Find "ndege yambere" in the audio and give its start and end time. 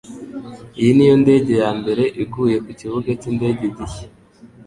1.23-2.03